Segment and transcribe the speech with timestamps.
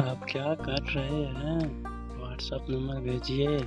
[0.00, 1.84] आप क्या कर रहे हैं?
[2.18, 3.58] व्हाट्सएप नंबर भेजिए।